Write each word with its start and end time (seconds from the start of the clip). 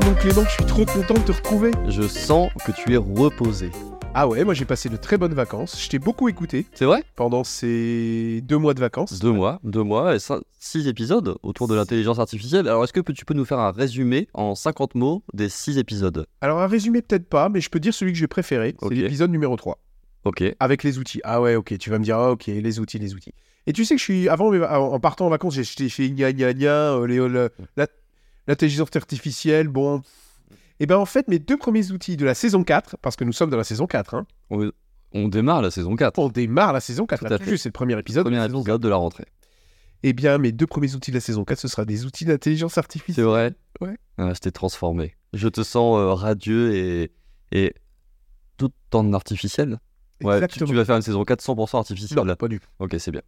toi, 0.00 0.10
mon 0.10 0.14
Clément, 0.16 0.44
je 0.44 0.50
suis 0.50 0.64
trop 0.66 0.84
content 0.84 1.14
de 1.14 1.20
te 1.20 1.32
retrouver. 1.32 1.70
Je 1.88 2.02
sens 2.02 2.50
que 2.66 2.72
tu 2.72 2.92
es 2.92 2.98
reposé. 2.98 3.70
Ah 4.12 4.28
ouais, 4.28 4.44
moi 4.44 4.52
j'ai 4.52 4.66
passé 4.66 4.90
de 4.90 4.96
très 4.96 5.16
bonnes 5.16 5.32
vacances. 5.32 5.82
Je 5.82 5.88
t'ai 5.88 5.98
beaucoup 5.98 6.28
écouté 6.28 6.66
C'est 6.74 6.84
vrai? 6.84 7.02
Pendant 7.14 7.44
ces 7.44 8.42
deux 8.42 8.58
mois 8.58 8.74
de 8.74 8.80
vacances. 8.80 9.18
Deux 9.20 9.32
mois, 9.32 9.58
deux 9.64 9.82
mois 9.82 10.14
et 10.14 10.18
six 10.58 10.86
épisodes 10.86 11.38
autour 11.42 11.66
de 11.66 11.74
l'intelligence 11.74 12.18
artificielle. 12.18 12.68
Alors, 12.68 12.84
est-ce 12.84 12.92
que 12.92 13.00
tu 13.12 13.24
peux 13.24 13.32
nous 13.32 13.46
faire 13.46 13.58
un 13.58 13.70
résumé 13.70 14.28
en 14.34 14.54
50 14.54 14.96
mots 14.96 15.22
des 15.32 15.48
six 15.48 15.78
épisodes? 15.78 16.26
Alors 16.42 16.60
un 16.60 16.66
résumé 16.66 17.00
peut-être 17.00 17.28
pas, 17.28 17.48
mais 17.48 17.62
je 17.62 17.70
peux 17.70 17.80
dire 17.80 17.94
celui 17.94 18.12
que 18.12 18.18
j'ai 18.18 18.26
préféré. 18.26 18.76
C'est 18.82 18.94
l'épisode 18.94 19.30
numéro 19.30 19.56
3. 19.56 19.78
Ok. 20.24 20.44
Avec 20.60 20.82
les 20.82 20.98
outils. 20.98 21.22
Ah 21.24 21.40
ouais, 21.40 21.54
ok, 21.54 21.78
tu 21.78 21.88
vas 21.88 21.98
me 21.98 22.04
dire, 22.04 22.18
ah, 22.18 22.32
ok, 22.32 22.46
les 22.48 22.80
outils, 22.80 22.98
les 22.98 23.14
outils. 23.14 23.32
Et 23.66 23.72
tu 23.72 23.86
sais 23.86 23.94
que 23.94 23.98
je 23.98 24.04
suis, 24.04 24.28
avant, 24.28 24.52
en 24.52 25.00
partant 25.00 25.26
en 25.26 25.30
vacances, 25.30 25.54
j'ai 25.54 25.64
j'étais 25.64 25.88
fait 25.88 26.10
gna 26.10 26.32
gna 26.32 26.52
gna, 26.52 26.92
euh, 26.96 27.06
les- 27.06 27.48
la- 27.76 27.86
l'intelligence 28.46 28.88
artificielle, 28.94 29.68
bon. 29.68 30.02
Et 30.80 30.86
ben 30.86 30.96
en 30.98 31.06
fait, 31.06 31.28
mes 31.28 31.38
deux 31.38 31.56
premiers 31.56 31.90
outils 31.90 32.16
de 32.16 32.24
la 32.24 32.34
saison 32.34 32.62
4, 32.64 32.98
parce 32.98 33.16
que 33.16 33.24
nous 33.24 33.32
sommes 33.32 33.50
dans 33.50 33.56
la 33.56 33.64
saison 33.64 33.86
4, 33.86 34.14
hein, 34.14 34.26
On, 34.50 34.70
on 35.12 35.28
démarre 35.28 35.62
la 35.62 35.70
saison 35.70 35.96
4. 35.96 36.18
on 36.18 36.28
démarre 36.28 36.72
la 36.72 36.80
saison 36.80 37.06
4, 37.06 37.20
Tout 37.24 37.30
là, 37.30 37.38
juste, 37.42 37.62
c'est 37.62 37.68
le 37.70 37.72
premier 37.72 37.98
épisode. 37.98 38.26
de 38.26 38.30
la 38.30 38.44
épisode 38.46 38.80
de 38.82 38.88
la 38.88 38.96
rentrée. 38.96 39.24
Eh 40.02 40.12
bien, 40.12 40.36
mes 40.38 40.52
deux 40.52 40.66
premiers 40.66 40.94
outils 40.94 41.10
de 41.10 41.16
la 41.16 41.20
saison 41.20 41.44
4, 41.44 41.58
ce 41.58 41.68
sera 41.68 41.84
des 41.84 42.04
outils 42.04 42.26
d'intelligence 42.26 42.74
C'est 42.74 42.80
artificielle. 42.80 43.24
vrai 43.24 43.54
Ouais. 43.80 43.96
Ah, 44.18 44.32
je 44.34 44.38
t'ai 44.40 44.52
transformé. 44.52 45.16
Je 45.32 45.48
te 45.48 45.62
sens 45.62 45.98
euh, 45.98 46.12
radieux 46.12 46.74
et, 46.74 47.12
et 47.52 47.74
tout 48.58 48.70
en 48.92 49.12
artificiel. 49.14 49.78
Ouais, 50.22 50.46
tu, 50.48 50.64
vas 50.64 50.84
faire 50.84 50.96
une 50.96 51.02
saison 51.02 51.24
4 51.24 51.42
100% 51.42 51.76
artificielle. 51.78 52.22
Non, 52.24 52.36
pas 52.36 52.48
du 52.48 52.60
tout. 52.60 52.66
Ok, 52.78 52.96
c'est 52.98 53.10
bien. 53.10 53.22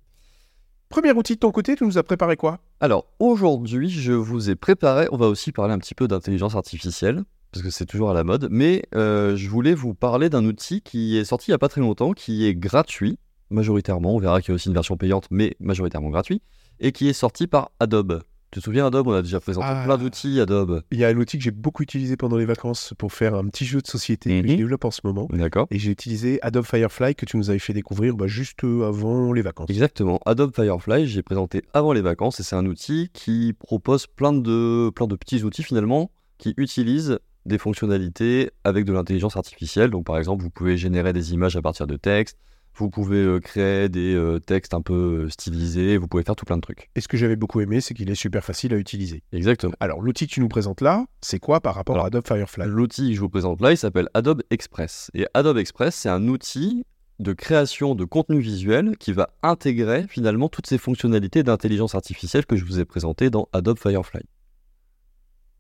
Premier 0.89 1.13
outil 1.13 1.35
de 1.35 1.39
ton 1.39 1.51
côté, 1.51 1.77
tu 1.77 1.85
nous 1.85 1.99
as 1.99 2.03
préparé 2.03 2.37
quoi? 2.37 2.61
Alors 2.81 3.05
aujourd'hui, 3.19 3.91
je 3.91 4.15
vous 4.15 4.49
ai 4.49 4.57
préparé, 4.57 5.07
on 5.13 5.19
va 5.19 5.27
aussi 5.27 5.53
parler 5.53 5.75
un 5.75 5.79
petit 5.79 5.95
peu 5.95 6.09
d'intelligence 6.09 6.55
artificielle, 6.55 7.25
parce 7.53 7.63
que 7.63 7.69
c'est 7.69 7.85
toujours 7.85 8.09
à 8.09 8.15
la 8.15 8.25
mode, 8.25 8.49
mais 8.51 8.85
euh, 8.95 9.37
je 9.37 9.51
voulais 9.51 9.75
vous 9.75 9.93
parler 9.93 10.31
d'un 10.31 10.47
outil 10.47 10.81
qui 10.81 11.19
est 11.19 11.27
sorti 11.27 11.51
il 11.51 11.53
n'y 11.53 11.57
a 11.57 11.59
pas 11.59 11.69
très 11.69 11.83
longtemps, 11.83 12.15
qui 12.15 12.47
est 12.47 12.55
gratuit, 12.55 13.19
majoritairement, 13.51 14.15
on 14.15 14.19
verra 14.19 14.41
qu'il 14.41 14.49
y 14.49 14.53
a 14.53 14.55
aussi 14.55 14.69
une 14.69 14.75
version 14.75 14.97
payante, 14.97 15.27
mais 15.31 15.57
majoritairement 15.61 16.09
gratuit, 16.09 16.41
et 16.81 16.93
qui 16.93 17.07
est 17.07 17.13
sorti 17.13 17.47
par 17.47 17.71
Adobe. 17.81 18.23
Tu 18.51 18.61
te 18.61 18.65
souviens 18.65 18.87
Adobe 18.87 19.09
On 19.09 19.13
a 19.13 19.21
déjà 19.21 19.41
présenté 19.41 19.67
Ah. 19.69 19.83
plein 19.85 19.99
d'outils 19.99 20.41
Adobe. 20.41 20.83
Il 20.91 20.99
y 20.99 21.05
a 21.05 21.09
un 21.09 21.17
outil 21.17 21.37
que 21.37 21.45
j'ai 21.45 21.51
beaucoup 21.51 21.83
utilisé 21.83 22.17
pendant 22.17 22.39
les 22.39 22.47
vacances 22.47 22.95
pour 22.97 23.13
faire 23.13 23.35
un 23.35 23.47
petit 23.49 23.67
jeu 23.67 23.81
de 23.83 23.87
société 23.87 24.31
que 24.41 24.47
Mhm. 24.47 24.53
je 24.53 24.57
développe 24.57 24.85
en 24.87 24.91
ce 24.91 25.01
moment. 25.05 25.29
D'accord 25.31 25.67
Et 25.71 25.79
j'ai 25.79 25.91
utilisé 25.91 26.39
Adobe 26.41 26.65
Firefly 26.65 27.15
que 27.15 27.27
tu 27.27 27.37
nous 27.37 27.51
avais 27.51 27.59
fait 27.59 27.75
découvrir 27.75 28.17
bah, 28.17 28.27
juste 28.27 28.65
euh, 28.65 28.89
avant 28.89 29.35
les 29.35 29.43
vacances. 29.43 29.69
Exactement. 29.69 30.19
Adobe 30.25 30.55
Firefly, 30.55 31.07
j'ai 31.07 31.23
présenté 31.23 31.63
avant 31.75 31.93
les 31.93 32.01
vacances 32.01 32.41
et 32.41 32.43
c'est 32.43 32.57
un 32.57 32.65
outil 32.65 33.11
qui 33.13 33.53
propose 33.53 34.07
plein 34.07 34.33
de, 34.33 34.91
plein 34.95 35.07
de 35.07 35.17
petits 35.17 35.43
outils 35.45 35.63
finalement 35.63 36.11
qui 36.39 36.55
utilisent 36.57 37.19
des 37.45 37.59
fonctionnalités 37.59 38.51
avec 38.65 38.87
de 38.87 38.93
l'intelligence 38.95 39.37
artificielle. 39.37 39.91
Donc 39.91 40.07
par 40.07 40.17
exemple, 40.17 40.43
vous 40.43 40.51
pouvez 40.51 40.79
générer 40.79 41.13
des 41.13 41.35
images 41.35 41.57
à 41.57 41.61
partir 41.63 41.87
de 41.87 41.97
textes, 41.97 42.39
vous 42.79 42.91
pouvez 42.91 43.19
euh, 43.19 43.41
créer 43.41 43.89
des 43.89 44.15
euh, 44.15 44.39
textes 44.39 44.75
un 44.75 44.81
peu 44.81 45.25
euh, 45.25 45.29
stylisés, 45.29 45.97
vous 45.97 46.09
pouvez 46.09 46.23
faire 46.23 46.37
tout 46.37 46.45
plein 46.45 46.57
de 46.57 46.63
trucs. 46.63 46.91
Et 46.95 47.01
ce 47.01 47.09
que 47.09 47.17
j'avais 47.17 47.37
beaucoup 47.37 47.61
aimé, 47.61 47.81
c'est 47.81 47.95
qu'il 47.95 48.11
est 48.11 48.15
super 48.15 48.45
facile 48.45 48.73
à 48.75 48.77
utiliser. 48.77 49.23
Exactement. 49.33 49.75
Alors, 49.81 50.01
l'outil 50.01 50.27
que 50.27 50.33
tu 50.33 50.41
nous 50.41 50.49
présentes 50.49 50.81
là, 50.81 51.07
c'est 51.21 51.39
quoi 51.39 51.61
par 51.61 51.75
rapport 51.75 51.97
Alors, 51.97 52.05
à 52.05 52.09
Adobe 52.09 52.27
Firefly? 52.27 52.67
L'outil 52.69 53.11
que 53.11 53.17
je 53.17 53.21
vous 53.21 53.29
présente 53.29 53.61
là, 53.61 53.73
il 53.73 53.77
s'appelle 53.77 54.09
Adobe 54.15 54.43
Express. 54.51 55.11
Et 55.15 55.27
Adobe 55.35 55.59
Express, 55.59 55.95
c'est 55.95 56.09
un 56.09 56.29
outil 56.29 56.85
de 57.19 57.33
création 57.33 57.95
de 57.95 58.05
contenu 58.05 58.39
visuel 58.39 58.97
qui 58.97 59.13
va 59.13 59.31
intégrer 59.43 60.07
finalement 60.09 60.49
toutes 60.49 60.69
ces 60.69 60.79
fonctionnalités 60.79 61.43
d'intelligence 61.43 61.97
artificielle 61.97 62.47
que 62.47 62.57
je 62.57 62.65
vous 62.65 62.79
ai 62.79 62.85
présentées 62.85 63.29
dans 63.29 63.49
Adobe 63.53 63.79
Firefly. 63.79 64.23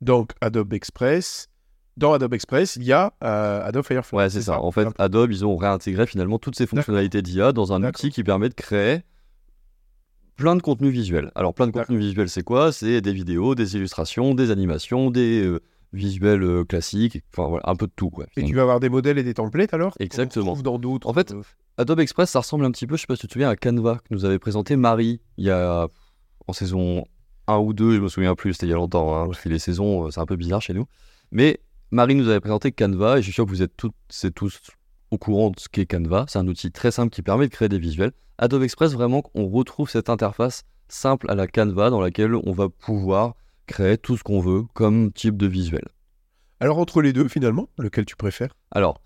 Donc, 0.01 0.33
Adobe 0.41 0.73
Express. 0.73 1.49
Dans 1.99 2.13
Adobe 2.13 2.33
Express, 2.35 2.77
il 2.77 2.85
y 2.85 2.93
a 2.93 3.13
euh, 3.25 3.61
Adobe 3.65 3.85
Firefly. 3.85 4.17
Ouais, 4.17 4.31
c'est 4.31 4.43
ça. 4.43 4.63
En 4.63 4.71
fait, 4.71 4.87
Adobe, 4.99 5.33
ils 5.33 5.45
ont 5.45 5.57
réintégré 5.57 6.07
finalement 6.07 6.39
toutes 6.39 6.55
ces 6.55 6.69
fonctionnalités 6.69 7.23
d'IA 7.23 7.51
dans 7.53 7.73
un 7.73 7.83
outil 7.83 8.11
qui 8.11 8.23
permet 8.23 8.49
de 8.49 8.55
créer 8.55 9.01
plein 10.37 10.55
de 10.55 10.63
contenus 10.63 10.93
visuels. 10.93 11.33
Alors, 11.35 11.55
plein 11.55 11.67
de 11.67 11.73
contenus 11.73 11.99
visuels, 11.99 12.29
c'est 12.29 12.45
quoi? 12.45 12.71
C'est 12.71 13.01
des 13.01 13.13
vidéos, 13.13 13.57
des 13.57 13.75
illustrations, 13.75 14.37
des 14.37 14.53
animations, 14.53 15.11
des 15.11 15.43
euh, 15.43 15.59
visuels 15.93 16.45
euh, 16.45 16.65
classiques, 16.65 17.21
enfin 17.37 17.49
voilà, 17.49 17.69
un 17.69 17.75
peu 17.75 17.89
de 17.89 17.93
tout. 17.97 18.11
Quoi. 18.11 18.27
Et 18.37 18.45
tu 18.45 18.55
vas 18.55 18.63
avoir 18.63 18.79
des 18.79 18.91
modèles 18.91 19.19
et 19.19 19.25
des 19.25 19.35
templates 19.35 19.75
alors? 19.75 19.93
Exactement. 19.99 20.51
retrouve 20.51 20.63
dans 20.63 20.79
d'autres. 20.79 21.09
En 21.09 21.13
fait, 21.13 21.35
Adobe 21.79 21.99
Express, 21.99 22.31
ça 22.31 22.39
ressemble 22.39 22.65
un 22.65 22.71
petit 22.71 22.87
peu, 22.87 22.95
je 22.95 23.01
sais 23.01 23.07
pas 23.09 23.17
si 23.17 23.23
tu 23.23 23.27
te 23.27 23.33
souviens, 23.33 23.49
à 23.49 23.57
Canva 23.57 23.97
que 23.97 24.15
nous 24.15 24.25
avait 24.25 24.39
présenté 24.39 24.77
Marie 24.77 25.21
il 25.37 25.47
y 25.47 25.51
a 25.51 25.89
en 26.47 26.53
saison 26.53 27.07
1 27.49 27.57
ou 27.57 27.73
2, 27.73 27.97
je 27.97 28.01
me 28.01 28.09
souviens 28.09 28.37
plus, 28.37 28.53
c'était 28.53 28.67
il 28.67 28.71
y 28.71 28.73
a 28.73 28.77
longtemps, 28.77 29.17
hein, 29.17 29.27
parce 29.27 29.41
que 29.41 29.49
les 29.49 29.59
saisons, 29.59 30.13
c'est 30.13 30.21
un 30.21 30.27
peu 30.27 30.37
bizarre 30.37 30.63
chez 30.63 30.75
nous. 30.75 30.87
Mais 31.33 31.59
Marie 31.91 32.15
nous 32.15 32.29
avait 32.29 32.41
présenté 32.41 32.71
Canva 32.71 33.17
et 33.17 33.23
je 33.23 33.25
suis 33.25 33.33
sûr 33.33 33.47
que 33.47 33.51
vous 33.51 33.63
êtes 33.63 33.75
toutes 33.75 33.95
et 34.23 34.31
tous 34.31 34.61
au 35.11 35.17
courant 35.17 35.49
de 35.49 35.59
ce 35.59 35.71
qu'est 35.71 35.87
Canva. 35.87 36.27
C'est 36.29 36.39
un 36.39 36.47
outil 36.47 36.71
très 36.71 36.91
simple 36.91 37.09
qui 37.09 37.23
permet 37.23 37.47
de 37.47 37.51
créer 37.51 37.71
des 37.71 37.79
visuels. 37.79 38.13
Adobe 38.37 38.63
Express, 38.63 38.93
vraiment, 38.93 39.23
on 39.35 39.49
retrouve 39.49 39.89
cette 39.89 40.11
interface 40.11 40.65
simple 40.89 41.31
à 41.31 41.35
la 41.35 41.47
Canva 41.47 41.89
dans 41.89 42.03
laquelle 42.03 42.35
on 42.35 42.53
va 42.53 42.69
pouvoir 42.69 43.37
créer 43.67 43.97
tout 43.97 44.19
ce 44.19 44.23
qu'on 44.23 44.41
veut 44.41 44.65
comme 44.75 45.13
type 45.13 45.39
de 45.39 45.47
visuel. 45.47 45.87
Alors, 46.61 46.79
entre 46.79 47.01
les 47.01 47.15
deux, 47.15 47.27
finalement, 47.27 47.71
lequel 47.79 48.05
tu 48.05 48.17
préfères? 48.17 48.55
Alors, 48.71 49.01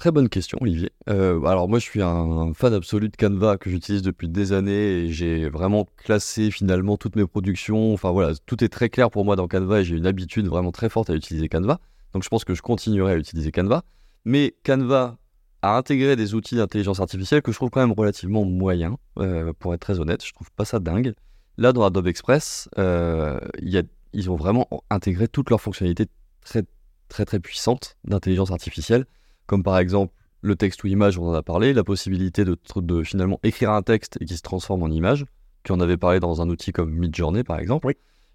très 0.00 0.10
bonne 0.10 0.30
question, 0.30 0.58
Olivier. 0.62 0.90
Euh, 1.10 1.44
alors, 1.44 1.68
moi, 1.68 1.78
je 1.78 1.84
suis 1.84 2.00
un 2.00 2.54
fan 2.54 2.72
absolu 2.72 3.10
de 3.10 3.16
Canva 3.16 3.58
que 3.58 3.68
j'utilise 3.68 4.00
depuis 4.00 4.28
des 4.30 4.54
années 4.54 5.04
et 5.04 5.12
j'ai 5.12 5.48
vraiment 5.50 5.86
classé 5.98 6.50
finalement 6.50 6.96
toutes 6.96 7.16
mes 7.16 7.26
productions. 7.26 7.92
Enfin, 7.92 8.10
voilà, 8.10 8.32
tout 8.46 8.64
est 8.64 8.70
très 8.70 8.88
clair 8.88 9.10
pour 9.10 9.26
moi 9.26 9.36
dans 9.36 9.46
Canva 9.46 9.80
et 9.80 9.84
j'ai 9.84 9.96
une 9.96 10.06
habitude 10.06 10.46
vraiment 10.46 10.72
très 10.72 10.88
forte 10.88 11.10
à 11.10 11.14
utiliser 11.14 11.50
Canva. 11.50 11.80
Donc, 12.14 12.24
je 12.24 12.30
pense 12.30 12.44
que 12.44 12.54
je 12.54 12.62
continuerai 12.62 13.12
à 13.12 13.16
utiliser 13.16 13.52
Canva. 13.52 13.82
Mais 14.24 14.54
Canva 14.64 15.18
a 15.60 15.76
intégré 15.76 16.16
des 16.16 16.34
outils 16.34 16.56
d'intelligence 16.56 16.98
artificielle 16.98 17.42
que 17.42 17.52
je 17.52 17.56
trouve 17.56 17.68
quand 17.68 17.80
même 17.80 17.92
relativement 17.92 18.46
moyens, 18.46 18.96
euh, 19.18 19.52
pour 19.58 19.74
être 19.74 19.82
très 19.82 20.00
honnête. 20.00 20.24
Je 20.24 20.32
trouve 20.32 20.50
pas 20.52 20.64
ça 20.64 20.78
dingue. 20.80 21.12
Là, 21.58 21.74
dans 21.74 21.84
Adobe 21.84 22.06
Express, 22.06 22.70
euh, 22.78 23.38
ils 23.60 24.30
ont 24.30 24.36
vraiment 24.36 24.66
intégré 24.88 25.28
toutes 25.28 25.50
leurs 25.50 25.60
fonctionnalités 25.60 26.06
très, 26.42 26.64
très, 27.08 27.26
très 27.26 27.38
puissantes 27.38 27.98
d'intelligence 28.04 28.50
artificielle, 28.50 29.04
comme 29.50 29.64
par 29.64 29.78
exemple 29.78 30.14
le 30.42 30.54
texte 30.54 30.84
ou 30.84 30.86
image, 30.86 31.18
on 31.18 31.28
en 31.28 31.34
a 31.34 31.42
parlé, 31.42 31.72
la 31.72 31.82
possibilité 31.82 32.44
de, 32.44 32.56
finalement 33.02 33.40
écrire 33.42 33.72
un 33.72 33.82
texte 33.82 34.16
et 34.20 34.24
qui 34.24 34.36
se 34.36 34.42
transforme 34.42 34.84
en 34.84 34.88
image. 34.88 35.26
Tu 35.64 35.72
en 35.72 35.80
avais 35.80 35.96
parlé 35.96 36.20
dans 36.20 36.40
un 36.40 36.48
outil 36.48 36.70
comme 36.70 36.92
Midjourney, 36.92 37.42
par 37.42 37.58
exemple. 37.58 37.88
Oui. 37.88 37.94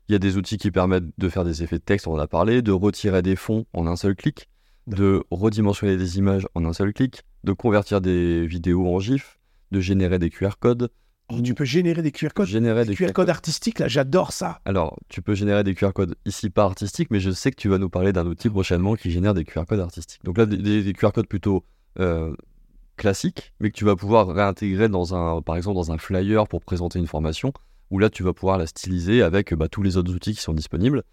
Il 0.09 0.11
y 0.11 0.15
a 0.15 0.19
des 0.19 0.35
outils 0.35 0.57
qui 0.57 0.71
permettent 0.71 1.17
de 1.17 1.29
faire 1.29 1.45
des 1.45 1.63
effets 1.63 1.77
de 1.77 1.83
texte, 1.83 2.05
on 2.07 2.15
en 2.15 2.19
a 2.19 2.27
parlé, 2.27 2.61
de 2.61 2.73
retirer 2.73 3.21
des 3.21 3.37
fonds 3.37 3.65
en 3.71 3.87
un 3.87 3.95
seul 3.95 4.13
clic, 4.13 4.49
de 4.87 5.23
redimensionner 5.31 5.95
des 5.95 6.17
images 6.17 6.49
en 6.53 6.65
un 6.65 6.73
seul 6.73 6.91
clic, 6.91 7.21
de 7.45 7.53
convertir 7.53 8.01
des 8.01 8.45
vidéos 8.45 8.85
en 8.93 8.99
GIF, 8.99 9.39
de 9.71 9.79
générer 9.79 10.19
des 10.19 10.29
QR 10.29 10.57
codes, 10.59 10.89
Oh, 11.29 11.41
Tu 11.41 11.55
peux 11.55 11.65
générer 11.65 12.01
des 12.03 12.11
QR 12.11 12.29
codes. 12.35 12.47
générer 12.47 12.83
Des 12.85 12.91
des 12.91 12.95
QR 12.95 13.11
codes 13.13 13.29
artistiques, 13.29 13.79
là, 13.79 13.87
j'adore 13.87 14.31
ça. 14.31 14.59
alors, 14.65 14.97
tu 15.09 15.21
peux 15.23 15.33
générer 15.33 15.63
des 15.63 15.73
QR 15.73 15.91
codes 15.93 16.15
ici 16.25 16.49
pas 16.51 16.63
artistiques, 16.63 17.09
mais 17.09 17.19
je 17.19 17.31
sais 17.31 17.49
que 17.51 17.55
tu 17.55 17.67
vas 17.67 17.79
nous 17.79 17.89
parler 17.89 18.13
d'un 18.13 18.25
outil 18.27 18.49
prochainement 18.49 18.95
qui 18.95 19.09
génère 19.09 19.33
des 19.33 19.43
QR 19.43 19.65
codes 19.67 19.79
artistiques. 19.79 20.23
Donc 20.23 20.37
là, 20.37 20.45
des, 20.45 20.57
des- 20.57 20.83
des 20.83 20.93
QR 20.93 21.11
codes 21.11 21.27
plutôt 21.27 21.65
euh, 21.99 22.35
classiques, 22.97 23.53
mais 23.59 23.71
que 23.71 23.75
tu 23.75 23.85
vas 23.85 23.95
pouvoir 23.95 24.27
réintégrer 24.27 24.87
dans 24.87 25.15
un, 25.15 25.41
par 25.41 25.57
exemple, 25.57 25.75
dans 25.75 25.91
un 25.91 25.97
flyer 25.97 26.47
pour 26.47 26.61
présenter 26.61 26.99
une 26.99 27.07
formation, 27.07 27.53
où 27.91 27.97
là, 27.99 28.09
tu 28.11 28.21
vas 28.23 28.33
pouvoir 28.33 28.57
la 28.59 28.67
styliser 28.67 29.21
avec 29.23 29.53
bah, 29.53 29.67
tous 29.67 29.81
les 29.81 29.97
autres 29.97 30.13
outils 30.13 30.33
qui 30.35 30.41
sont 30.41 30.53
disponibles. 30.53 31.03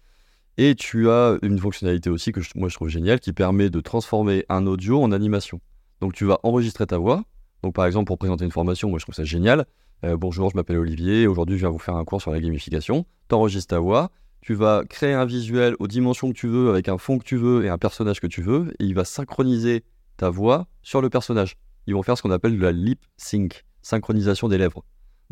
Et 0.57 0.75
tu 0.75 1.09
as 1.09 1.37
une 1.41 1.57
fonctionnalité 1.57 2.11
aussi 2.11 2.31
que 2.31 2.39
je- 2.39 2.51
moi 2.55 2.69
je 2.69 2.75
trouve 2.75 2.87
géniale 2.89 3.19
qui 3.19 3.33
permet 3.33 3.71
de 3.71 3.79
transformer 3.81 4.45
un 4.49 4.67
audio 4.67 5.01
en 5.01 5.11
animation. 5.11 5.59
Donc 5.99 6.13
tu 6.13 6.25
vas 6.25 6.39
enregistrer 6.43 6.85
ta 6.85 6.99
voix. 6.99 7.23
Donc 7.63 7.73
par 7.73 7.87
exemple 7.87 8.05
pour 8.05 8.19
présenter 8.19 8.45
une 8.45 8.51
formation, 8.51 8.87
moi 8.89 8.99
je 8.99 9.05
trouve 9.05 9.15
ça 9.15 9.23
génial. 9.23 9.65
Euh, 10.03 10.17
bonjour, 10.17 10.49
je 10.49 10.57
m'appelle 10.57 10.77
Olivier. 10.77 11.27
Aujourd'hui, 11.27 11.55
je 11.55 11.61
viens 11.61 11.69
vous 11.69 11.79
faire 11.79 11.95
un 11.95 12.03
cours 12.03 12.21
sur 12.21 12.31
la 12.31 12.41
gamification. 12.41 13.05
Tu 13.29 13.35
enregistres 13.35 13.69
ta 13.69 13.79
voix. 13.79 14.11
Tu 14.41 14.53
vas 14.53 14.83
créer 14.83 15.13
un 15.13 15.23
visuel 15.23 15.75
aux 15.79 15.87
dimensions 15.87 16.27
que 16.29 16.37
tu 16.37 16.47
veux, 16.47 16.69
avec 16.69 16.89
un 16.89 16.97
fond 16.97 17.17
que 17.17 17.23
tu 17.23 17.37
veux 17.37 17.63
et 17.63 17.69
un 17.69 17.77
personnage 17.77 18.19
que 18.19 18.27
tu 18.27 18.41
veux. 18.41 18.73
Et 18.79 18.85
il 18.85 18.95
va 18.95 19.05
synchroniser 19.05 19.85
ta 20.17 20.29
voix 20.29 20.67
sur 20.81 21.01
le 21.01 21.09
personnage. 21.09 21.55
Ils 21.87 21.93
vont 21.93 22.03
faire 22.03 22.17
ce 22.17 22.21
qu'on 22.21 22.31
appelle 22.31 22.57
de 22.57 22.61
la 22.61 22.73
lip 22.73 22.99
sync, 23.15 23.63
synchronisation 23.81 24.49
des 24.49 24.57
lèvres. 24.57 24.83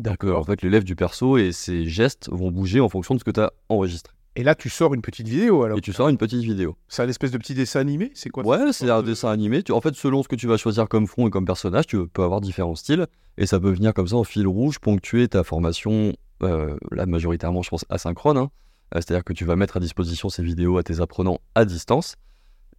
Euh, 0.06 0.34
en 0.34 0.44
fait, 0.44 0.62
les 0.62 0.70
lèvres 0.70 0.86
du 0.86 0.96
perso 0.96 1.36
et 1.36 1.52
ses 1.52 1.84
gestes 1.84 2.30
vont 2.32 2.50
bouger 2.50 2.80
en 2.80 2.88
fonction 2.88 3.14
de 3.14 3.20
ce 3.20 3.24
que 3.24 3.30
tu 3.30 3.40
as 3.40 3.52
enregistré. 3.68 4.14
Et 4.34 4.42
là, 4.42 4.54
tu 4.54 4.70
sors 4.70 4.94
une 4.94 5.02
petite 5.02 5.28
vidéo 5.28 5.62
alors. 5.64 5.76
Et 5.76 5.80
tu 5.82 5.92
sors 5.92 6.08
une 6.08 6.16
petite 6.16 6.42
vidéo. 6.42 6.76
C'est 6.88 7.02
un 7.02 7.08
espèce 7.08 7.30
de 7.32 7.38
petit 7.38 7.52
dessin 7.54 7.80
animé 7.80 8.10
C'est 8.14 8.30
quoi 8.30 8.44
Ouais, 8.46 8.72
c'est 8.72 8.88
un 8.88 9.02
de- 9.02 9.06
dessin 9.08 9.30
animé. 9.30 9.62
Tu- 9.62 9.72
En 9.72 9.80
fait, 9.82 9.94
selon 9.94 10.22
ce 10.22 10.28
que 10.28 10.36
tu 10.36 10.46
vas 10.46 10.56
choisir 10.56 10.88
comme 10.88 11.06
fond 11.06 11.26
et 11.28 11.30
comme 11.30 11.44
personnage, 11.44 11.86
tu 11.86 12.06
peux 12.08 12.22
avoir 12.22 12.40
différents 12.40 12.74
styles. 12.74 13.06
Et 13.36 13.44
ça 13.46 13.60
peut 13.60 13.70
venir 13.70 13.92
comme 13.92 14.08
ça 14.08 14.16
en 14.16 14.24
fil 14.24 14.46
rouge, 14.46 14.78
ponctuer 14.78 15.28
ta 15.28 15.44
formation, 15.44 16.14
euh, 16.42 16.76
là 16.92 17.04
majoritairement, 17.06 17.62
je 17.62 17.68
pense, 17.70 17.84
asynchrone. 17.90 18.38
hein. 18.38 18.50
Euh, 18.94 19.00
C'est-à-dire 19.00 19.24
que 19.24 19.34
tu 19.34 19.44
vas 19.44 19.56
mettre 19.56 19.76
à 19.76 19.80
disposition 19.80 20.30
ces 20.30 20.42
vidéos 20.42 20.78
à 20.78 20.82
tes 20.82 21.00
apprenants 21.00 21.38
à 21.54 21.64
distance 21.66 22.16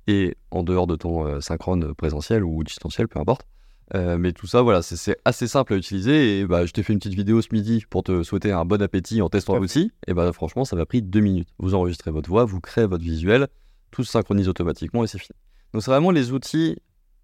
et 0.08 0.36
en 0.52 0.64
dehors 0.64 0.88
de 0.88 0.96
ton 0.96 1.26
euh, 1.28 1.40
synchrone 1.40 1.94
présentiel 1.94 2.44
ou 2.44 2.64
distanciel, 2.64 3.08
peu 3.08 3.20
importe. 3.20 3.46
Euh, 3.96 4.18
mais 4.18 4.32
tout 4.34 4.48
ça, 4.48 4.62
voilà, 4.64 4.82
c'est- 4.82 5.18
assez 5.24 5.48
simple 5.48 5.74
à 5.74 5.76
utiliser. 5.78 6.40
Et 6.40 6.46
bah, 6.48 6.66
je 6.66 6.72
t'ai 6.72 6.82
fait 6.84 6.94
une 6.94 7.00
petite 7.00 7.14
vidéo 7.14 7.42
ce 7.42 7.50
midi 7.52 7.84
pour 7.90 8.04
te 8.04 8.24
souhaiter 8.24 8.52
un 8.52 8.66
bon 8.66 8.82
appétit 8.82 9.22
en 9.22 9.30
testant 9.30 9.54
l'outil. 9.58 9.92
Et 10.08 10.14
bah, 10.14 10.32
franchement, 10.34 10.66
ça 10.66 10.76
m'a 10.76 10.86
pris 10.86 11.02
deux 11.02 11.20
minutes. 11.20 11.50
Vous 11.60 11.76
enregistrez 11.76 12.10
votre 12.12 12.30
voix, 12.30 12.44
vous 12.46 12.60
créez 12.60 12.86
votre 12.88 13.04
visuel, 13.04 13.48
tout 13.92 14.04
se 14.04 14.12
synchronise 14.12 14.50
automatiquement 14.50 15.04
et 15.04 15.08
c'est 15.08 15.20
fini. 15.20 15.38
Donc, 15.74 15.84
c'est 15.84 15.92
vraiment 15.92 16.12
les 16.12 16.32
outils 16.32 16.78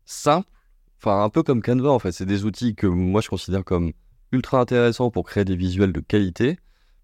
simples, 0.05 0.47
enfin, 0.99 1.23
un 1.23 1.29
peu 1.29 1.41
comme 1.43 1.61
Canva 1.61 1.89
en 1.89 1.99
fait. 1.99 2.11
C'est 2.11 2.25
des 2.25 2.45
outils 2.45 2.75
que 2.75 2.87
moi 2.87 3.21
je 3.21 3.29
considère 3.29 3.63
comme 3.63 3.91
ultra 4.31 4.59
intéressants 4.59 5.09
pour 5.09 5.25
créer 5.25 5.45
des 5.45 5.55
visuels 5.55 5.91
de 5.91 5.99
qualité, 5.99 6.57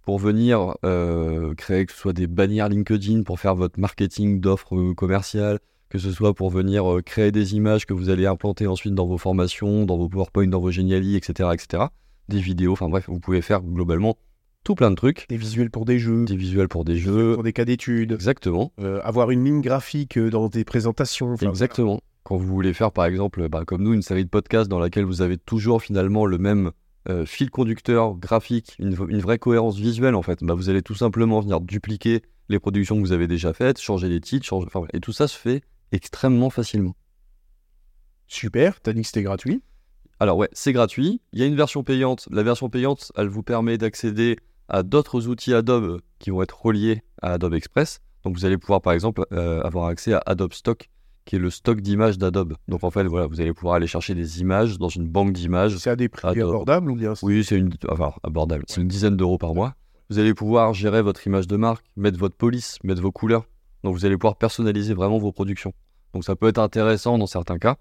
pour 0.03 0.19
venir 0.19 0.75
euh, 0.85 1.56
créer 1.56 1.88
que 1.88 1.91
ce 1.91 1.97
soit 1.97 2.13
des 2.13 2.27
bannières 2.27 2.69
LinkedIn 2.69 3.23
pour 3.23 3.39
faire 3.39 3.56
votre 3.56 3.79
marketing 3.79 4.39
d'offres 4.39 4.94
commerciales, 4.94 5.59
que 5.95 6.01
ce 6.01 6.12
soit 6.12 6.33
pour 6.33 6.50
venir 6.50 6.92
euh, 6.92 7.01
créer 7.01 7.31
des 7.31 7.56
images 7.56 7.86
que 7.86 7.94
vous 7.94 8.09
allez 8.09 8.25
implanter 8.25 8.68
ensuite 8.68 8.94
dans 8.94 9.06
vos 9.06 9.18
formations, 9.18 9.86
dans 9.86 9.97
vos 9.97 10.09
PowerPoint, 10.09 10.47
dans 10.47 10.59
vos 10.59 10.71
Geniali, 10.71 11.15
etc., 11.15 11.50
etc. 11.53 11.83
Des 12.27 12.39
vidéos, 12.39 12.74
enfin 12.74 12.89
bref, 12.89 13.06
vous 13.07 13.19
pouvez 13.19 13.42
faire 13.42 13.62
globalement 13.62 14.18
tout 14.65 14.75
plein 14.75 14.89
de 14.89 14.95
trucs, 14.95 15.27
Des 15.30 15.38
visuels 15.38 15.69
pour 15.69 15.86
des 15.86 16.00
jeux, 16.00 16.25
des 16.25 16.36
visuels 16.36 16.68
pour 16.68 16.83
des 16.86 16.97
jeux, 16.97 17.36
pour 17.36 17.44
des 17.44 17.53
cas 17.53 17.65
d'études, 17.65 18.12
exactement, 18.12 18.74
euh, 18.80 19.00
avoir 19.03 19.30
une 19.30 19.45
ligne 19.45 19.62
graphique 19.62 20.18
euh, 20.18 20.31
dans 20.31 20.50
des 20.50 20.65
présentations. 20.65 21.33
enfin, 21.33 21.47
exactement. 21.47 22.01
Quand 22.24 22.36
vous 22.36 22.48
voulez 22.48 22.74
faire 22.74 22.91
par 22.91 23.06
exemple, 23.06 23.48
bah, 23.48 23.63
comme 23.65 23.83
nous, 23.83 23.94
une 23.94 24.01
série 24.01 24.25
de 24.25 24.30
podcasts 24.30 24.68
dans 24.68 24.80
laquelle 24.80 25.06
vous 25.06 25.21
avez 25.21 25.38
toujours 25.38 25.83
finalement 25.83 26.25
le 26.25 26.39
même 26.39 26.71
euh, 27.07 27.25
fil 27.25 27.51
conducteur 27.51 28.15
graphique, 28.15 28.75
une, 28.80 28.98
une 29.07 29.21
vraie 29.21 29.38
cohérence 29.38 29.77
visuelle 29.77 30.15
en 30.15 30.24
fait, 30.24 30.44
bah, 30.44 30.56
vous 30.56 30.69
allez 30.69 30.81
tout 30.81 30.95
simplement 30.95 31.41
venir 31.41 31.62
dupliquer 31.62 32.24
les 32.50 32.59
productions 32.59 32.95
que 32.95 33.01
vous 33.01 33.12
avez 33.12 33.27
déjà 33.27 33.53
faites, 33.53 33.80
changer 33.80 34.09
les 34.09 34.19
titres, 34.19 34.48
changer... 34.48 34.65
enfin, 34.65 34.88
et 34.94 35.00
tout 35.00 35.13
ça 35.13 35.27
se 35.27 35.38
fait 35.38 35.62
extrêmement 35.91 36.49
facilement. 36.49 36.95
Super, 38.27 38.81
t'as 38.81 38.93
dit 38.93 39.01
que 39.01 39.07
c'était 39.07 39.23
gratuit. 39.23 39.61
Alors 40.19 40.37
ouais, 40.37 40.49
c'est 40.53 40.73
gratuit. 40.73 41.21
Il 41.33 41.39
y 41.39 41.43
a 41.43 41.45
une 41.45 41.55
version 41.55 41.83
payante. 41.83 42.27
La 42.31 42.43
version 42.43 42.69
payante, 42.69 43.11
elle 43.15 43.27
vous 43.27 43.43
permet 43.43 43.77
d'accéder 43.77 44.37
à 44.69 44.83
d'autres 44.83 45.27
outils 45.27 45.53
Adobe 45.53 46.01
qui 46.19 46.29
vont 46.29 46.41
être 46.41 46.59
reliés 46.65 47.03
à 47.21 47.33
Adobe 47.33 47.53
Express. 47.53 47.99
Donc 48.23 48.35
vous 48.35 48.45
allez 48.45 48.57
pouvoir 48.57 48.81
par 48.81 48.93
exemple 48.93 49.23
euh, 49.33 49.61
avoir 49.61 49.85
accès 49.87 50.13
à 50.13 50.23
Adobe 50.25 50.53
Stock, 50.53 50.89
qui 51.25 51.35
est 51.35 51.39
le 51.39 51.49
stock 51.49 51.81
d'images 51.81 52.17
d'Adobe. 52.17 52.55
Donc 52.67 52.83
en 52.83 52.89
fait, 52.89 53.03
voilà, 53.03 53.27
vous 53.27 53.41
allez 53.41 53.53
pouvoir 53.53 53.75
aller 53.75 53.88
chercher 53.88 54.15
des 54.15 54.41
images 54.41 54.79
dans 54.79 54.89
une 54.89 55.07
banque 55.07 55.33
d'images. 55.33 55.77
C'est 55.77 55.89
à 55.91 55.95
des 55.95 56.09
prix 56.09 56.27
Adobe. 56.27 56.49
abordables 56.49 56.89
ou 56.89 56.95
bien 56.95 57.13
Oui, 57.21 57.43
c'est 57.43 57.57
une, 57.57 57.71
enfin, 57.89 58.13
abordable. 58.23 58.63
C'est 58.67 58.81
une 58.81 58.88
dizaine 58.88 59.17
d'euros 59.17 59.38
par 59.38 59.53
mois. 59.53 59.75
Vous 60.09 60.19
allez 60.19 60.33
pouvoir 60.33 60.73
gérer 60.73 61.01
votre 61.01 61.25
image 61.27 61.47
de 61.47 61.57
marque, 61.57 61.85
mettre 61.95 62.17
votre 62.17 62.35
police, 62.35 62.77
mettre 62.83 63.01
vos 63.01 63.11
couleurs. 63.11 63.45
Donc 63.85 63.95
vous 63.95 64.05
allez 64.05 64.17
pouvoir 64.17 64.35
personnaliser 64.35 64.95
vraiment 64.95 65.19
vos 65.19 65.31
productions. 65.31 65.71
Donc 66.13 66.23
ça 66.23 66.35
peut 66.35 66.47
être 66.47 66.57
intéressant 66.57 67.19
dans 67.19 67.27
certains 67.27 67.59
cas. 67.59 67.77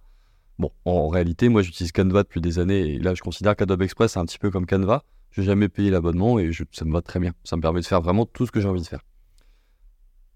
Bon, 0.59 0.71
en 0.85 1.09
réalité, 1.09 1.49
moi 1.49 1.63
j'utilise 1.63 1.93
Canva 1.93 2.25
depuis 2.25 2.43
des 2.43 2.59
années 2.59 2.81
et 2.81 2.99
là 2.99 3.15
je 3.15 3.23
considère 3.23 3.57
qu'Adobe 3.57 3.81
Express 3.81 4.13
c'est 4.13 4.19
un 4.19 4.27
petit 4.27 4.39
peu 4.39 4.51
comme 4.51 4.67
Canva. 4.67 5.03
Je 5.31 5.41
n'ai 5.41 5.47
jamais 5.47 5.71
payé 5.71 5.91
l'abonnement 5.91 6.39
et 6.39 6.51
ça 6.73 6.85
me 6.85 6.93
va 6.93 7.01
très 7.01 7.21
bien. 7.21 7.33
Ça 7.43 7.57
me 7.57 7.63
permet 7.63 7.81
de 7.81 7.87
faire 7.87 8.03
vraiment 8.03 8.27
tout 8.27 8.45
ce 8.45 8.53
que 8.53 8.61
j'ai 8.61 8.69
envie 8.69 8.83
de 8.83 8.87
faire. 8.87 9.01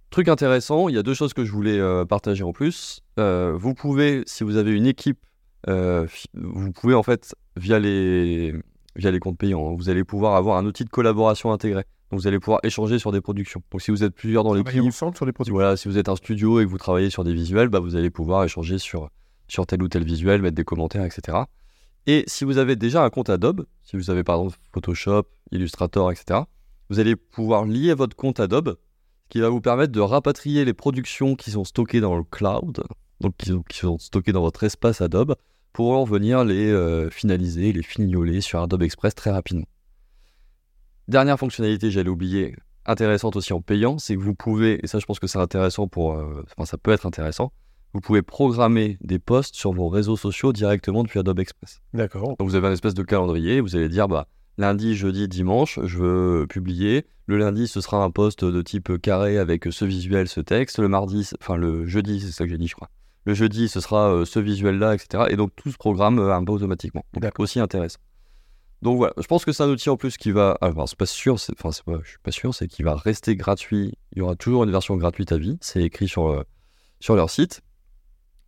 Truc 0.09 0.29
intéressant, 0.29 0.89
il 0.89 0.95
y 0.95 0.99
a 0.99 1.03
deux 1.03 1.13
choses 1.13 1.35
que 1.35 1.45
je 1.45 1.53
voulais 1.53 1.79
euh, 1.79 2.07
partager 2.07 2.45
en 2.45 2.55
plus. 2.55 3.03
Euh, 3.19 3.53
vous 3.55 3.75
pouvez, 3.75 4.23
si 4.25 4.45
vous 4.45 4.57
avez 4.57 4.73
une 4.73 4.87
équipe, 4.87 5.21
euh, 5.69 6.07
vous 6.33 6.73
pouvez 6.73 6.95
en 6.95 7.03
fait, 7.03 7.35
via 7.57 7.79
les, 7.79 8.55
via 8.97 9.11
les 9.11 9.21
comptes 9.21 9.37
payants, 9.37 9.69
hein, 9.69 9.75
vous 9.77 9.91
allez 9.91 10.03
pouvoir 10.03 10.35
avoir 10.35 10.57
un 10.57 10.65
outil 10.65 10.85
de 10.85 10.89
collaboration 10.89 11.53
intégré. 11.53 11.85
Donc 12.11 12.21
vous 12.21 12.27
allez 12.27 12.39
pouvoir 12.39 12.61
échanger 12.63 12.99
sur 12.99 13.13
des 13.13 13.21
productions. 13.21 13.63
Donc 13.71 13.83
si 13.83 13.91
vous 13.91 14.03
êtes 14.03 14.15
plusieurs 14.15 14.45
dans 14.45 14.51
Travailler 14.55 14.81
l'équipe, 14.81 14.89
ensemble 14.89 15.17
sur 15.17 15.27
les 15.27 15.33
produits. 15.33 15.53
voilà, 15.53 15.77
si 15.77 15.89
vous 15.89 15.99
êtes 15.99 16.09
un 16.09 16.17
studio 16.17 16.61
et 16.61 16.65
que 16.65 16.71
vous 16.71 16.79
travaillez 16.79 17.11
sur 17.11 17.25
des 17.25 17.35
visuels, 17.35 17.69
bah, 17.69 17.81
vous 17.81 17.97
allez 17.97 18.11
pouvoir 18.11 18.45
échanger 18.45 18.79
sur, 18.79 19.11
sur 19.47 19.67
tel 19.67 19.83
ou 19.83 19.89
tel 19.89 20.05
visuel, 20.05 20.41
mettre 20.41 20.57
des 20.57 20.65
commentaires, 20.65 21.05
etc. 21.05 21.39
Et 22.07 22.25
si 22.27 22.45
vous 22.45 22.57
avez 22.57 22.77
déjà 22.77 23.05
un 23.05 23.11
compte 23.11 23.29
Adobe, 23.29 23.67
si 23.83 23.97
vous 23.97 24.09
avez 24.09 24.25
par 24.25 24.39
exemple 24.39 24.57
Photoshop, 24.73 25.25
Illustrator, 25.53 26.11
etc., 26.11 26.41
vous 26.89 26.99
allez 27.01 27.17
pouvoir 27.17 27.67
lier 27.67 27.93
votre 27.93 28.17
compte 28.17 28.41
Adobe, 28.41 28.79
ce 29.25 29.29
qui 29.29 29.41
va 29.41 29.51
vous 29.51 29.61
permettre 29.61 29.93
de 29.93 30.01
rapatrier 30.01 30.65
les 30.65 30.73
productions 30.73 31.35
qui 31.35 31.51
sont 31.51 31.65
stockées 31.65 32.01
dans 32.01 32.17
le 32.17 32.25
cloud, 32.25 32.83
donc 33.21 33.37
qui 33.37 33.51
sont, 33.51 33.63
qui 33.63 33.79
sont 33.79 33.99
stockées 33.99 34.33
dans 34.33 34.41
votre 34.41 34.65
espace 34.65 35.03
Adobe, 35.03 35.35
pour 35.75 36.07
venir 36.07 36.45
les 36.45 36.71
euh, 36.71 37.11
finaliser, 37.11 37.73
les 37.73 37.83
fignoler 37.83 38.41
sur 38.41 38.63
Adobe 38.63 38.83
Express 38.83 39.15
très 39.15 39.31
rapidement. 39.31 39.67
Dernière 41.09 41.39
fonctionnalité, 41.39 41.91
j'allais 41.91 42.11
oublier, 42.11 42.55
intéressante 42.85 43.35
aussi 43.37 43.55
en 43.55 43.63
payant, 43.63 43.97
c'est 43.97 44.15
que 44.15 44.21
vous 44.21 44.35
pouvez, 44.35 44.79
et 44.85 44.87
ça 44.87 44.99
je 44.99 45.07
pense 45.07 45.19
que 45.19 45.27
c'est 45.27 45.39
intéressant 45.39 45.89
pour, 45.89 46.13
euh, 46.13 46.45
enfin 46.45 46.67
ça 46.67 46.77
peut 46.77 46.91
être 46.91 47.07
intéressant, 47.07 47.51
vous 47.95 48.01
pouvez 48.01 48.21
programmer 48.21 48.99
des 49.01 49.19
posts 49.19 49.55
sur 49.55 49.73
vos 49.73 49.89
réseaux 49.89 50.19
sociaux 50.19 50.53
directement 50.53 51.03
depuis 51.03 51.19
Adobe 51.19 51.41
Express. 51.41 51.81
D'accord. 51.95 52.37
Donc 52.37 52.47
vous 52.47 52.57
avez 52.57 52.69
un 52.69 52.73
espèce 52.73 52.93
de 52.93 53.03
calendrier, 53.03 53.63
vous 53.63 53.75
allez 53.75 53.89
dire 53.89 54.07
bah 54.07 54.27
lundi, 54.59 54.95
jeudi, 54.95 55.29
dimanche, 55.29 55.81
je 55.83 55.97
veux 55.97 56.47
publier. 56.47 57.07
Le 57.25 57.39
lundi, 57.39 57.69
ce 57.69 57.81
sera 57.81 58.05
un 58.05 58.11
post 58.11 58.45
de 58.45 58.61
type 58.61 59.01
carré 59.01 59.39
avec 59.39 59.67
ce 59.71 59.87
visuel, 59.87 60.29
ce 60.29 60.41
texte. 60.41 60.79
Le 60.79 60.89
mardi, 60.89 61.27
enfin 61.41 61.57
le 61.57 61.87
jeudi, 61.87 62.21
c'est 62.21 62.33
ça 62.33 62.45
que 62.45 62.51
j'ai 62.51 62.59
dit, 62.59 62.69
je 62.69 62.75
crois. 62.75 62.91
Le 63.25 63.33
jeudi, 63.33 63.69
ce 63.69 63.81
sera 63.81 64.11
euh, 64.11 64.25
ce 64.25 64.41
visuel-là, 64.41 64.95
etc. 64.95 65.25
Et 65.31 65.37
donc 65.37 65.53
tout 65.57 65.71
se 65.71 65.79
programme 65.79 66.19
euh, 66.19 66.35
un 66.35 66.45
peu 66.45 66.53
automatiquement. 66.53 67.05
Donc 67.15 67.23
D'accord. 67.23 67.45
aussi 67.45 67.61
intéressant. 67.61 67.99
Donc 68.83 68.97
voilà, 68.97 69.13
je 69.19 69.27
pense 69.27 69.45
que 69.45 69.51
c'est 69.53 69.63
un 69.65 69.69
outil 69.69 69.91
en 69.91 69.97
plus 69.97 70.17
qui 70.17 70.31
va. 70.31 70.57
Alors 70.61 70.89
c'est 70.89 70.97
pas 70.99 71.07
sûr, 71.07 71.35
enfin 71.35 71.73
c'est 71.73 71.85
pas, 71.85 71.99
je 72.05 72.11
suis 72.11 72.19
pas 72.23 72.31
sûr, 72.31 72.55
c'est 72.55 72.69
qu'il 72.69 72.85
va 72.85 72.95
rester 72.95 73.35
gratuit. 73.35 73.95
Il 74.13 74.19
y 74.19 74.21
aura 74.21 74.37
toujours 74.37 74.63
une 74.65 74.71
version 74.71 74.97
gratuite 74.97 75.33
à 75.33 75.39
vie. 75.39 75.59
C'est 75.61 75.83
écrit 75.83 76.07
sur, 76.09 76.29
euh, 76.29 76.45
sur 77.01 77.17
leur 77.17 77.29
site. 77.31 77.63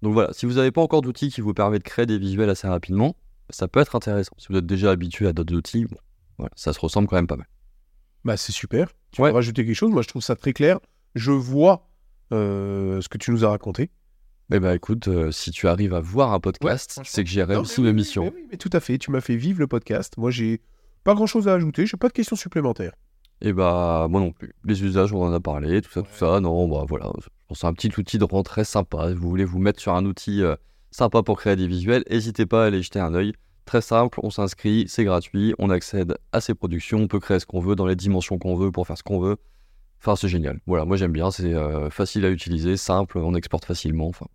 Donc 0.02 0.12
voilà, 0.14 0.32
si 0.32 0.46
vous 0.46 0.54
n'avez 0.54 0.70
pas 0.70 0.80
encore 0.80 1.02
d'outils 1.02 1.30
qui 1.30 1.40
vous 1.40 1.52
permettent 1.52 1.82
de 1.84 1.88
créer 1.88 2.06
des 2.06 2.18
visuels 2.18 2.48
assez 2.48 2.68
rapidement, 2.68 3.16
ça 3.50 3.66
peut 3.68 3.80
être 3.80 3.96
intéressant. 3.96 4.32
Si 4.38 4.46
vous 4.48 4.56
êtes 4.56 4.66
déjà 4.66 4.90
habitué 4.92 5.26
à 5.26 5.32
d'autres 5.32 5.54
outils, 5.54 5.84
bon, 5.84 5.96
voilà, 6.38 6.52
ça 6.54 6.72
se 6.72 6.78
ressemble 6.80 7.08
quand 7.08 7.16
même 7.16 7.26
pas 7.26 7.36
mal. 7.36 7.48
Bah, 8.24 8.36
c'est 8.36 8.52
super. 8.52 8.88
Tu 9.12 9.20
Ouais. 9.20 9.30
peux 9.30 9.34
rajouter 9.34 9.64
quelque 9.66 9.74
chose 9.74 9.90
Moi, 9.90 10.02
je 10.02 10.08
trouve 10.08 10.22
ça 10.22 10.36
très 10.36 10.52
clair. 10.52 10.78
Je 11.16 11.32
vois 11.32 11.90
euh, 12.32 13.00
ce 13.00 13.08
que 13.08 13.18
tu 13.18 13.30
nous 13.32 13.44
as 13.44 13.48
raconté. 13.50 13.90
Eh 14.52 14.58
ben 14.58 14.74
écoute, 14.74 15.06
euh, 15.06 15.30
si 15.30 15.52
tu 15.52 15.68
arrives 15.68 15.94
à 15.94 16.00
voir 16.00 16.32
un 16.32 16.40
podcast, 16.40 17.00
c'est 17.04 17.22
que 17.22 17.30
j'ai 17.30 17.42
Non, 17.42 17.58
réussi 17.60 17.80
mais 17.82 17.92
ma 17.92 18.00
oui. 18.00 18.06
Mais, 18.16 18.32
oui, 18.34 18.46
mais 18.50 18.56
tout 18.56 18.70
à 18.72 18.80
fait. 18.80 18.98
Tu 18.98 19.12
m'as 19.12 19.20
fait 19.20 19.36
vivre 19.36 19.60
le 19.60 19.68
podcast. 19.68 20.14
Moi, 20.16 20.32
j'ai 20.32 20.60
pas 21.04 21.14
grand 21.14 21.26
chose 21.26 21.46
à 21.46 21.54
ajouter. 21.54 21.86
J'ai 21.86 21.96
pas 21.96 22.08
de 22.08 22.12
questions 22.12 22.34
supplémentaires. 22.34 22.92
Et 23.42 23.52
bah 23.52 24.06
moi 24.10 24.20
non 24.20 24.32
plus. 24.32 24.52
Les 24.64 24.82
usages, 24.82 25.12
on 25.12 25.22
en 25.22 25.32
a 25.32 25.40
parlé, 25.40 25.80
tout 25.80 25.90
ça, 25.90 26.02
tout 26.02 26.12
ça. 26.12 26.40
Non, 26.40 26.68
bah 26.68 26.84
voilà, 26.86 27.10
je 27.20 27.28
pense 27.48 27.58
que 27.58 27.60
c'est 27.60 27.66
un 27.66 27.72
petit 27.72 27.92
outil 27.96 28.18
de 28.18 28.24
rentrée 28.24 28.64
sympa. 28.64 29.08
Si 29.08 29.14
vous 29.14 29.30
voulez 29.30 29.44
vous 29.44 29.60
mettre 29.60 29.80
sur 29.80 29.94
un 29.94 30.04
outil 30.04 30.42
euh, 30.42 30.56
sympa 30.90 31.22
pour 31.22 31.38
créer 31.38 31.56
des 31.56 31.66
visuels, 31.66 32.04
n'hésitez 32.10 32.44
pas 32.44 32.64
à 32.64 32.66
aller 32.66 32.82
jeter 32.82 32.98
un 32.98 33.14
œil. 33.14 33.32
Très 33.64 33.80
simple, 33.80 34.18
on 34.24 34.30
s'inscrit, 34.30 34.86
c'est 34.88 35.04
gratuit, 35.04 35.54
on 35.58 35.70
accède 35.70 36.18
à 36.32 36.40
ces 36.40 36.54
productions, 36.54 36.98
on 36.98 37.08
peut 37.08 37.20
créer 37.20 37.38
ce 37.38 37.46
qu'on 37.46 37.60
veut 37.60 37.76
dans 37.76 37.86
les 37.86 37.96
dimensions 37.96 38.36
qu'on 38.36 38.56
veut 38.56 38.72
pour 38.72 38.86
faire 38.86 38.98
ce 38.98 39.04
qu'on 39.04 39.20
veut. 39.20 39.36
Enfin, 40.00 40.16
c'est 40.16 40.28
génial. 40.28 40.60
Voilà, 40.66 40.84
moi 40.84 40.96
j'aime 40.96 41.12
bien, 41.12 41.30
c'est 41.30 41.54
euh, 41.54 41.88
facile 41.88 42.24
à 42.24 42.30
utiliser, 42.30 42.76
simple, 42.76 43.18
on 43.18 43.34
exporte 43.34 43.64
facilement. 43.64 44.08
Enfin, 44.08 44.26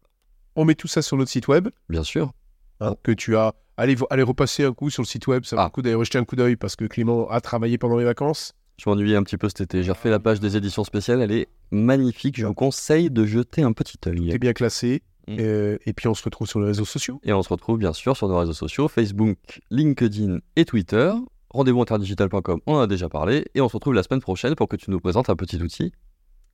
On 0.56 0.66
met 0.66 0.76
tout 0.76 0.88
ça 0.88 1.02
sur 1.02 1.18
notre 1.18 1.32
site 1.32 1.48
web 1.48 1.70
bien 1.90 2.04
sûr. 2.04 2.32
hein, 2.80 2.96
que 3.04 3.12
tu 3.12 3.36
as. 3.38 3.54
Allez, 3.78 3.96
repasser 4.24 4.64
un 4.64 4.74
coup 4.74 4.90
sur 4.90 5.02
le 5.02 5.08
site 5.08 5.28
web. 5.28 5.44
Ça 5.44 5.56
vaut 5.56 5.62
Ah. 5.62 5.66
le 5.66 5.70
coup 5.72 5.82
d'aller 5.82 5.96
rejeter 5.96 6.18
un 6.18 6.24
coup 6.26 6.36
d'œil 6.38 6.56
parce 6.56 6.76
que 6.76 6.86
Clément 6.86 7.30
a 7.30 7.42
travaillé 7.42 7.78
pendant 7.78 7.98
les 7.98 8.06
vacances. 8.06 8.54
Je 8.78 8.90
m'ennuyais 8.90 9.16
un 9.16 9.24
petit 9.24 9.38
peu 9.38 9.48
cet 9.50 9.62
été. 9.62 9.84
J'ai 9.84 9.92
refait 9.92 10.10
la 10.10 10.20
page 10.20 10.40
des 10.40 10.56
éditions 10.58 10.84
spéciales, 10.84 11.22
elle 11.22 11.32
est 11.32 11.48
magnifique. 11.72 12.38
Je 12.40 12.46
vous 12.46 12.54
conseille 12.54 13.10
de 13.10 13.26
jeter 13.26 13.62
un 13.64 13.72
petit 13.74 13.98
œil. 14.08 14.30
T'es 14.30 14.40
bien 14.40 14.54
classé. 14.54 15.02
Mm. 15.28 15.38
Euh, 15.40 15.78
et 15.86 15.94
puis, 15.94 16.08
on 16.08 16.14
se 16.14 16.24
retrouve 16.24 16.48
sur 16.48 16.60
les 16.60 16.68
réseaux 16.68 16.86
sociaux. 16.86 17.20
Et 17.24 17.34
on 17.34 17.42
se 17.42 17.50
retrouve 17.50 17.78
bien 17.80 17.94
sûr 17.94 18.16
sur 18.16 18.28
nos 18.28 18.38
réseaux 18.38 18.54
sociaux, 18.54 18.88
Facebook, 18.88 19.62
LinkedIn 19.72 20.40
et 20.56 20.66
Twitter. 20.66 21.12
Rendez-vous 21.50 21.82
interdigital.com, 21.82 22.60
on 22.66 22.76
en 22.76 22.80
a 22.82 22.88
déjà 22.88 23.08
parlé. 23.10 23.46
Et 23.56 23.62
on 23.62 23.70
se 23.70 23.74
retrouve 23.78 23.94
la 23.94 24.04
semaine 24.04 24.20
prochaine 24.22 24.56
pour 24.56 24.68
que 24.68 24.76
tu 24.76 24.92
nous 24.92 25.00
présentes 25.00 25.30
un 25.30 25.36
petit 25.38 25.62
outil. 25.62 25.94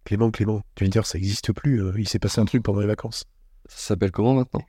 Clément, 0.06 0.30
Clément, 0.32 0.62
dire, 0.80 1.06
ça 1.06 1.18
n'existe 1.18 1.54
plus. 1.54 1.82
euh, 1.84 1.94
il 1.98 2.08
s'est 2.08 2.20
passé 2.20 2.40
un 2.40 2.46
truc 2.46 2.62
pendant 2.64 2.82
les 2.82 2.88
vacances. 2.88 3.26
Ça 3.68 3.90
s'appelle 3.90 4.12
comment 4.12 4.34
maintenant 4.34 4.62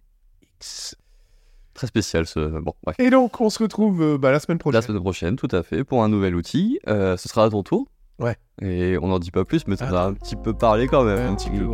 Très 1.75 1.87
spécial 1.87 2.27
ce. 2.27 2.61
Bon. 2.61 2.75
Et 2.99 3.11
donc, 3.11 3.41
on 3.41 3.49
se 3.49 3.63
retrouve 3.63 4.03
euh, 4.03 4.19
bah, 4.19 4.31
la 4.31 4.41
semaine 4.41 4.59
prochaine. 4.59 4.81
La 4.81 4.87
semaine 4.87 5.01
prochaine, 5.01 5.37
tout 5.37 5.49
à 5.51 5.63
fait, 5.63 5.85
pour 5.85 6.05
un 6.05 6.09
nouvel 6.09 6.35
outil. 6.35 6.79
Euh, 6.87 7.17
ce 7.17 7.29
sera 7.29 7.45
à 7.45 7.51
ton 7.51 7.63
tour. 7.63 7.89
Ouais. 8.19 8.37
Et 8.61 8.99
on 9.01 9.09
n'en 9.09 9.19
dit 9.19 9.31
pas 9.31 9.45
plus, 9.45 9.67
mais 9.67 9.77
on 9.83 9.95
a 9.95 10.03
un 10.03 10.15
petit 10.15 10.37
peu 10.37 10.53
parlé 10.53 10.87
quand 10.87 11.03
même. 11.03 11.19
Ouais, 11.19 11.25
un 11.25 11.35
petit 11.35 11.51
peu. 11.51 11.73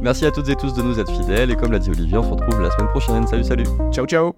Merci 0.00 0.26
à 0.26 0.30
toutes 0.30 0.48
et 0.48 0.56
tous 0.56 0.74
de 0.74 0.82
nous 0.82 0.98
être 0.98 1.10
fidèles. 1.10 1.50
Et 1.50 1.56
comme 1.56 1.72
l'a 1.72 1.78
dit 1.78 1.90
Olivier, 1.90 2.18
on 2.18 2.24
se 2.24 2.30
retrouve 2.30 2.60
la 2.60 2.70
semaine 2.70 2.88
prochaine. 2.88 3.26
Salut, 3.26 3.44
salut 3.44 3.66
Ciao, 3.92 4.06
ciao. 4.06 4.34